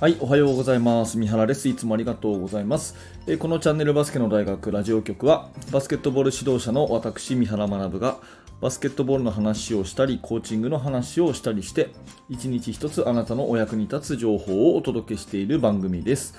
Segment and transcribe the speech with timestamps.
[0.00, 1.18] はい、おはようございます。
[1.18, 1.68] 三原です。
[1.68, 2.94] いつもありがとうございます。
[3.26, 8.18] えこのチャンネルバスケの大学ラジオ局は、バスケットボール指導者の私、三原学が、
[8.60, 11.88] バスケットボールの話をしたり、コーチングの話をしたりして、
[12.28, 16.36] 一日一つあなたのお役に立つ情報をお届けしている番組です。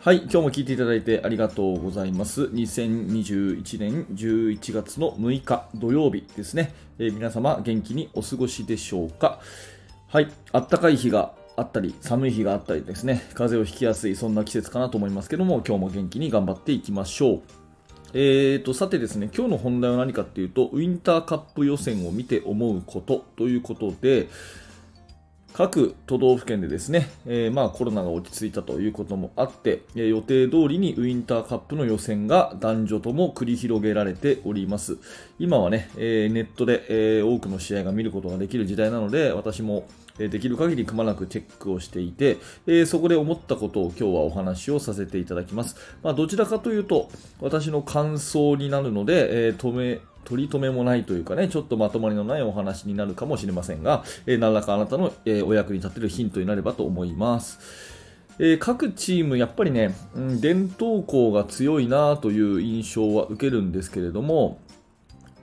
[0.00, 2.42] はい、今日も聞いていただいてありがとうございます。
[2.42, 6.74] 2021年11月の6日土曜日ですね。
[6.98, 9.40] え皆様元気にお過ごしでしょうか。
[10.08, 17.40] はい、あったかい日があったり、寒い日があったりですね、風邪をひきやすい、そんな季節かなと思いますけども、今日も元気に頑張っていきましょう。
[18.12, 24.28] えーと、さてですね、今日の本題は何かっていうと、ウィンターカップ予選を見て思うことということで、
[25.52, 34.98] 各都道府県でですね、えーまあコロナが落ち着いたということもあって、えー予定通りにウィンターカップの予選が男女とも繰り広げられております。
[35.38, 39.86] 今はね、えーネットで、えー多くの試合が見ることができる時代なので、私も、
[40.18, 45.76] えーできる限りくまなくチェックをしていて、えーそこで思ったことを今日はお話をさせていただきます。
[46.02, 57.58] まあ、どちらかというと、私の感想になるので、えー止め、取り留めもないというかね、ちょっとまとまりのないお話になるかもしれませんが、えー何らかあなたの、えーお役に立てるヒントになればと思います。
[58.38, 64.58] えー各チーム、やっぱりね、うん伝統校が強いなという印象は受けるんですけれども、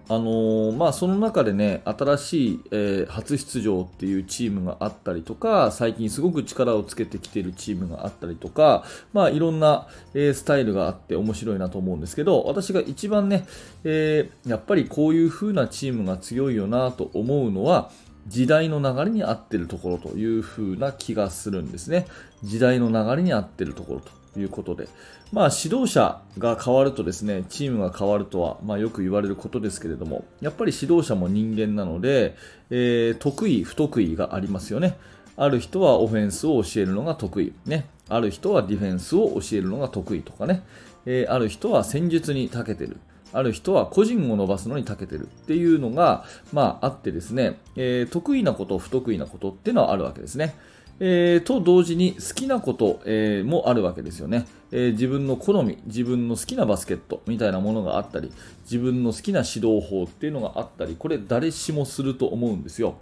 [0.10, 13.46] あのーまあ、その中でね、新しい、えー初出場っていうチームがあったりとか、最近すごく力をつけてきているチームがあったりとか、まあ、いろんな、えースタイルがあって面白いなと思うんですけど、私が一番ね、
[13.84, 17.92] えやっぱりこういう風なチームが強いよなと思うのは、
[18.28, 22.08] 時代の流れに合ってるところという風な気がするんですね。
[22.44, 24.02] 時代の流れに合ってるところ
[24.34, 24.88] ということで。
[25.32, 32.36] まあ指導者が変わるとですね、チームが変わるとは、まあよく言われることですけれども、やっぱり指導者も人間なので、
[32.70, 34.98] えー得意、不得意がありますよね。
[35.36, 37.54] ある人はオフェンスを教えるのが得意。
[37.66, 37.86] ね。
[38.10, 40.64] ある人はディフェンスを教えるのが得意とかね。
[41.06, 42.98] えーある人は戦術に長けてる。
[43.34, 50.56] ある人は個人を伸ばすのに長けてるっていうのが、まあ、あってですね、えー得意なこと、不得意なことっていうのはあるわけですね。
[51.00, 58.32] えーと同時に好きなこと、えーもあるわけですよね、えー自分の好み、自分の好きなバスケットみたいなものがあったり、
[58.64, 62.96] 自分の好きな指導法っていうのがあったり、これ誰しもすると思うんですよ。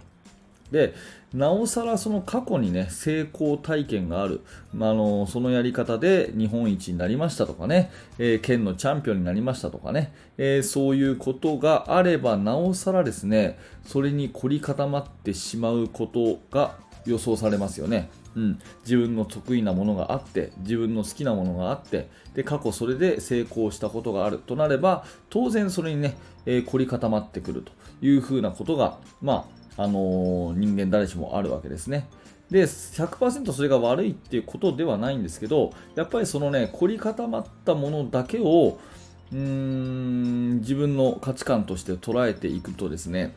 [0.70, 0.94] で
[1.32, 4.40] なおさらその過去にね成功体験がある、
[4.72, 18.08] まあ、あのそのやり方で日本一になりましたとかね、えー県のチャンピオンになりましたとかね、えーそういうことがあればなおさらですねそれに凝り固まってしまうことが予想されますよね。
[18.34, 24.38] うん、自分の得意なものがあって自分の好きなものがあってで過去それで成功したことがある。
[24.38, 27.72] となれば当然それにね、えー凝り固まってくると
[28.04, 32.08] いうふうなことが、まああのー人間誰しもあるわけですね。
[32.50, 38.78] で100%それが悪いっていうことではないんですけどやっぱりそのね凝り固まったものだけを
[39.32, 43.30] うーん自分の価値観として捉えていくとですねやっ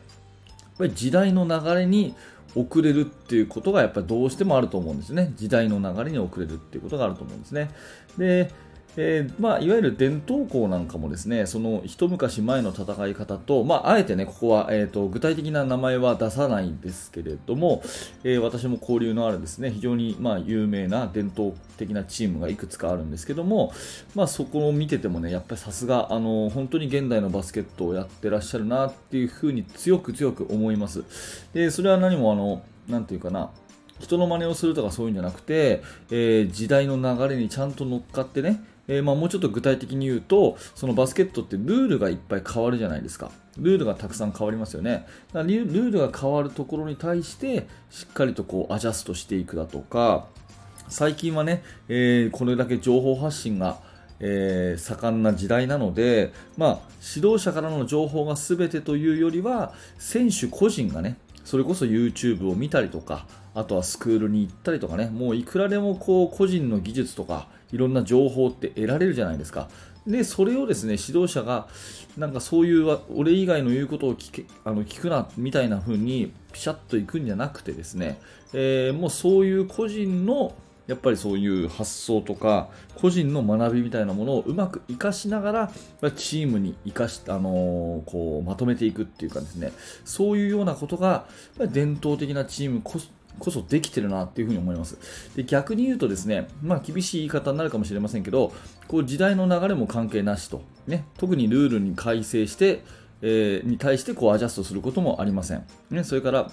[0.78, 2.14] ぱり時代の流れに
[2.54, 5.32] 遅れるっていうことがやっぱりどうしてもあると思うんですね。
[5.36, 7.70] 時代の流れに遅れるっていうことがあると思うんですね。
[8.18, 8.50] で、
[8.96, 17.82] えーまあ、いわゆる伝統校なんかもですね、その一昔前の戦い方と、まあ、あえてね、ここは、えー、と具体的な名前は出さないんですけれども、
[18.24, 23.72] えー私も交流のあるですね、非常に、まあ、有名な伝統的なチームがいくつかあるんですけども、
[24.14, 31.04] まあ、そこを見ててもね、やっぱりさすが、あの本当に現代のバスケットをやってらっしゃるなっていうふうに強く強く思います。
[31.52, 33.50] で、それは何もあの、なんていうかな、
[34.00, 43.30] 人の真似をするとかそういうんじゃなくて、えー時代の流れにちゃんと乗っかってね、えーまあ、もうちょっと具体的に言うと、そのバスケットってルールがいっぱい変わるじゃないですか。
[43.56, 45.06] ルールがたくさん変わりますよね。
[45.32, 50.26] だからルールが変わるところに対して、しっかりとこうアジャストしていくだとか、
[50.88, 53.78] 最近はね、えーこれだけ情報発信が、
[54.18, 56.78] えー盛んな時代なので、まあ、
[57.14, 69.68] 指導者からの情報が全てというよりは選手個人がねそれこそ YouTube を見たりとかあとはスクールに行ったりとかねもういくらでもこう個人の技術とかいろんな情報って得られるじゃないですか。
[70.06, 71.68] でそれをですね指導者が
[72.16, 78.18] なんかそういう俺以外の言うことを聞けあの聞くなみたいな風にピシャッといくんじゃなくてですね、
[78.52, 80.54] えーもうそういう個人の
[80.86, 85.72] やっぱりそういう発想とか個人の学びみたいなものをうまく活かしながら
[86.16, 89.72] チームに生かし、あのーこうまとめていくっていうかですね
[90.04, 91.24] そういうようなことがやっ
[91.58, 92.98] ぱり伝統的なチームこ
[93.38, 94.98] こそできてるなっていうふうに思います。
[95.36, 98.52] で逆に言うとですね、まあ、厳しい言い方になるかもしれませんけど
[98.88, 102.82] こう時代の流れも関係なしと、ね、特にルールに改正して、
[103.22, 106.50] えーに対してこうアジャストすることもありません、ね、それから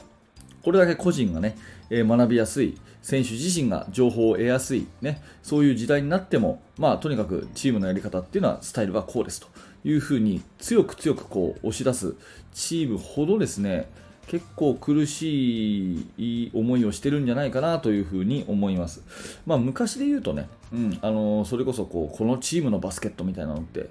[0.68, 1.56] これだけ個人がね、
[1.90, 9.48] えー、学びやすい、選手自身が情報を得やすい、ね、そういう時代になっても、まあ、とにかくチームのやり方っていうのはスタイルはこうですと
[9.86, 12.16] いうふうに強く強くこう押し出す
[12.54, 13.90] チームほどですね、
[14.28, 19.02] 結構苦しい思いをしてるんじゃないかなというふうに思います。
[19.46, 23.90] まあ、昔で言うとね、うん、あのそれこそこうこのチームのバスケットみたいなのって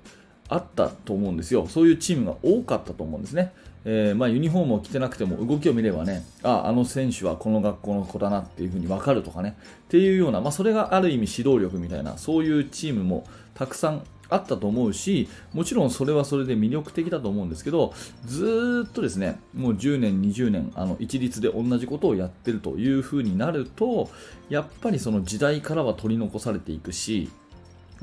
[0.49, 1.67] あったと思うんですよ。
[1.67, 3.53] そういうチームが多かったと思うんですね。
[3.89, 13.25] えー、まあ、ユニフォームを着てなくても動きを見ればね、あ、あの選手はこの学校の子だなっていうふうに分かるとかね、っていうような、まあ、それがある意味指導力みたいな、そういうチームも
[13.55, 17.95] たくさんあったと思うし、もちろんそれはそれで魅力的だと思うんですけど、
[18.25, 24.11] ずっとですね、もう10年、20年、あの一律で同じことをやってるという風になると、
[24.49, 27.29] やっぱりその時代からは取り残されていくし、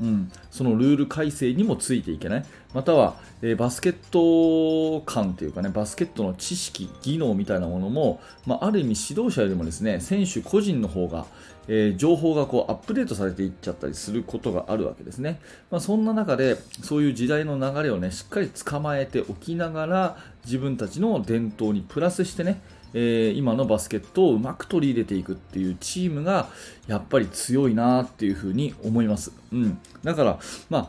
[0.00, 11.26] うん、そのルール改正にもついていけない、または、えー、バスケット感というかね、バスケットの知識、技能みたいなものも、まあ、ある意味指導者よりもですね、選手個人の方が、
[11.68, 15.40] えー、情報がこうアップデートされていっちゃったりすることがあるわけですね。
[15.70, 22.60] まあ、そんな中で、そういう時代の流れをね、しっかり捕まえておきながら、自分たちの伝統にプラスしてね、
[22.94, 26.48] えー、今のバスケットをうまく取り入れていくっていうチームが
[26.86, 29.32] やっぱり強いなっていうふうに思います。
[29.52, 30.38] うん、だから、
[30.70, 30.88] まあ、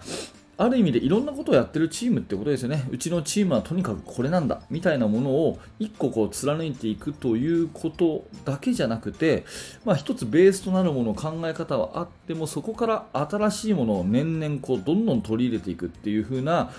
[0.57, 2.87] ある意味でいろんなことをやってるチームってことですよね。
[2.89, 9.43] うちのチームはとにかくこれなんだみたいなものを一個こう貫いていくということだけじゃなくて、
[9.83, 16.71] まあ、一つベースとなるもの考え方はあってもそこから新しいものを年々こうどんどん取り入れていくっていう風な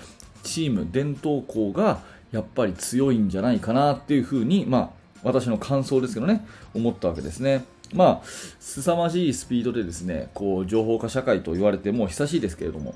[0.43, 2.01] チーム伝統校が
[2.33, 7.65] やっぱり強いんじゃないかなっていう風に、まあ、私の感想ですけどね、思ったわけですね。
[7.93, 8.27] まあ、
[8.61, 12.95] 凄まじいスピードでですね、こう、情報化社会と言われても久しいですけれども、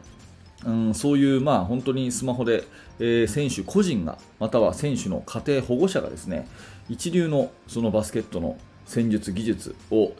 [0.64, 2.62] うん、そういう、まあ、本当にスマホで、
[3.00, 6.46] えー、選手個人が、または選手の家庭保護者がですね、
[6.88, 8.56] 一流のそのバスケットの
[8.86, 10.12] 戦術、技術を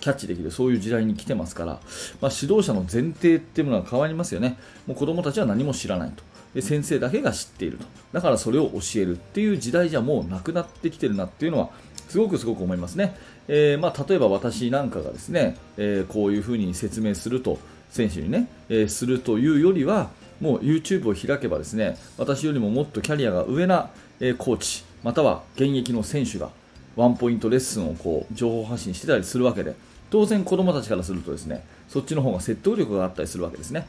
[0.00, 1.80] キャッチできる、そういう時代に来てますから、
[2.20, 4.56] まあ、指導者の前提っていうものは変わりますよね。
[4.86, 6.22] もう子供たちは何も知らないと。
[6.56, 7.84] で先生だけが知っていると。
[8.14, 11.68] だからそれを教えるっていう時代じゃもうなくなってきてるなっていうのは
[12.08, 13.14] すごくすごく思いますね、
[13.46, 17.58] えー、まあ、例えば私なんかがですね、えー、こういうふうに説明すると
[17.90, 20.08] 選手にね、えー、するというよりは
[20.40, 26.48] もう YouTube を開けばですね私よりももっとキャリアが上な、えコーチまたは現役の選手が
[26.94, 29.74] ワンポイントレッスンをこう情報発信してたりするわけで
[30.08, 33.86] 当然子供たちからするとですねそっちの方が説得力があったりするわけですね。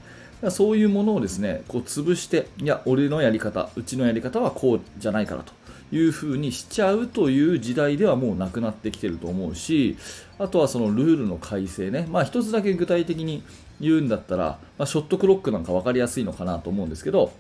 [0.50, 5.54] そういうものをですねこう潰していや俺のやり方うちのやり方はこうじゃないからと
[5.92, 9.98] いうふうにしちゃうという時代ではもうなくなってきてると思うし
[10.38, 13.44] あとはそのルールの改正ね、まあ、一つだけ具体的に
[13.80, 17.32] 言うんだったら、まあ、ショットクロックなんか分かりやすいのかなと思うんですけど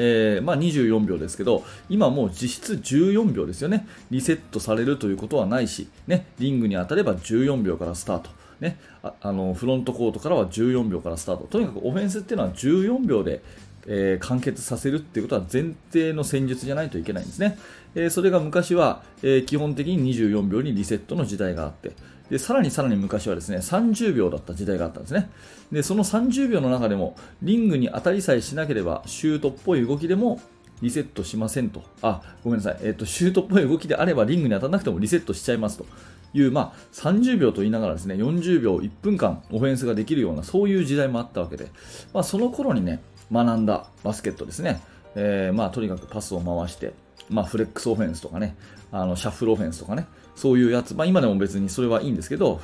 [0.00, 3.86] えー、まあ、24秒ですけど今もう実質14秒ですよね。
[4.10, 8.30] リセットされるということはないし、ね、リングに当たれば14秒からスタート。
[8.60, 11.44] ね、ああのフロントコートからは14秒からスタート。
[11.44, 13.42] とにかくオフェンスっていうのは14秒で、
[13.86, 17.58] えー、完結させるっていうことは前提の戦術じゃないといけないんですね、
[17.94, 21.92] えー、それが昔は、えー、基本的に24秒にリセットの時代があって
[22.30, 25.30] でさらにさらに昔はですね30秒だった時代があったんですね
[25.72, 30.40] でその30秒の中でもリングに当たりさえしなければシュートっぽい動きでも
[30.80, 31.82] リセットしませんと。
[32.02, 32.78] あ、ごめんなさい。
[32.82, 35.86] えっ、と、シュートっぽい動きであればリングに当たらなくてもリセットしちゃいますと。
[36.34, 41.70] いう、まあ、30秒と言いながらですね、40秒、1分間オフェンスができるような、そういう時代もあったわけで、
[42.12, 43.00] まあ、その頃にね、
[43.32, 44.80] 学んだバスケットですね、
[45.14, 46.92] えー、まあ、とにかくパスを回して、
[47.30, 48.56] まあ、フレックスオフェンスとかね、
[48.90, 52.60] あのシャッフルオフェンスとかね、そういうやつ、まあ、今でも別にそれはいいんですけど、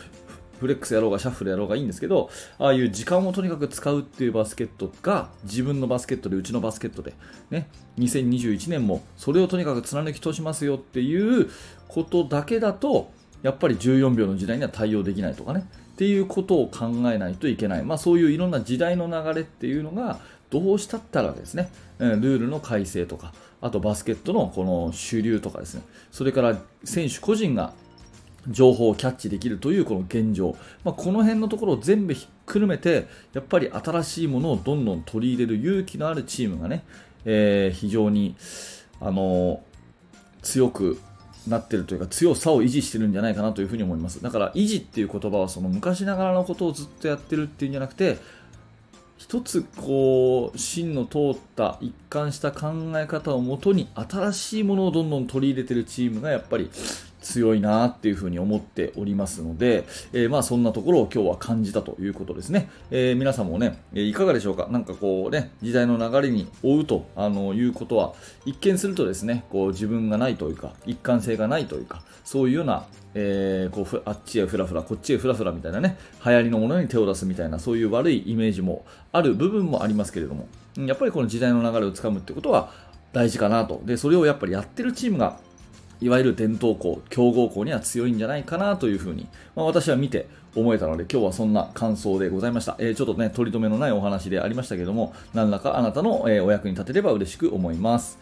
[0.61, 7.15] フレックスやろうがシャッフルやろうがいいんですけど、ああいう時間をとにかく使うっていうバスケットが自分のバスケットで、うちのバスケットで、
[7.51, 7.69] ね、
[7.99, 11.51] 2021年もそれをとにかく貫き通しますよっていう
[11.89, 13.11] ことだけだと、
[13.43, 15.67] やっぱり14秒の時代には対応できないとかね。
[15.95, 20.19] っていうことを考えないといけない、まあ、そういういろんな時代の流れっていうのが
[20.51, 27.73] どうしたったらですねルールの改正とかあとバスケットのこの主流とかですねそれから選手個人が
[28.49, 36.85] 情報をキャッチできるというこの現状、まあ、この辺のところを全部ひっくるめてやっぱり新しいものをどんどん取り入れる勇気のあるチームがね、
[37.25, 38.37] えー、非常に
[39.01, 39.63] あの
[40.43, 40.99] 強く
[41.49, 44.23] なってるというか強さを維持してるんじゃないかなというふに思います。
[44.23, 48.19] だから維持っていう言葉はその昔ながらのことをずっとやってるっていうんじゃなくて
[49.17, 56.71] 一つこう芯の通った一貫した考え方をもとに新しいものをどんどん取り入れてるチームがやっぱり
[57.25, 62.71] 強いなっていうふうに思っておりますので、えー、まあそんなところを今日は感じたということですね。
[62.91, 64.69] えー、皆さんもね、いかがでしょうか？
[64.71, 68.13] なんかこうね、時代の流れに追うとあのいうことは、
[68.45, 82.73] 一見するとですね、こう自分がないというか、一貫性がないというか、そういうようなえー、こうあっちへふらふら、こっちへふらふらみたいなね、流行りのものに手を出すみたいな、そういう悪いイメージもある部分もありますけれども、やっぱりこの時代の流れをつかむってことは
[83.13, 83.81] 大事かなと。
[83.85, 85.39] で、それをやっぱりやってるチームが
[86.01, 92.77] いわゆる伝統校、強豪校には強いんじゃないかなというふうに、まあ、私は見て思えたので、今日はそんな感想でございました。
[92.79, 98.19] えー、ちょっとね、取り留めのないお話でありましたけども、何らかあなたの、え、お役に立てれば嬉しく思います。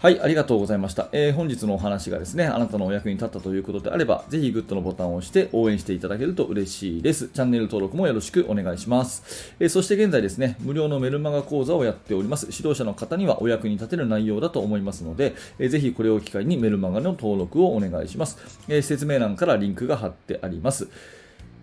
[0.00, 1.10] はい、ありがとうございました。
[1.12, 7.28] えー、本日のお話がですね、あなたのお役に立ったということであれば、ぜひグッドのボタンを押して応援していただけると嬉しいです。
[7.28, 9.52] チャンネル登録もよろしくお願いします。
[9.60, 12.46] えー、そして現在ですね、無料のメルマガ講座をやっております。
[12.46, 18.38] 指導者の方にはお役に立てる内容だと思いますので、えー、ぜひこれを機会にメルマガの登録をお願いします。
[18.68, 20.88] えー、説明欄からリンクが貼ってあります。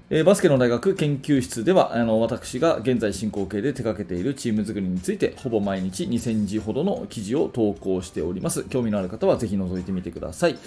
[0.09, 8.63] えー、バスケの大学研究室ではあの私が現在進行形で手掛けているチーム作りについてほぼ毎日2000字ほどの記事を投稿しております。
[8.63, 10.57] 興味のある方はぜひ覗いてみてください。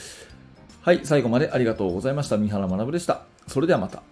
[0.82, 2.36] はい最後までありがとうございました。
[2.36, 3.22] 三原学でした。
[3.46, 4.02] それではまた。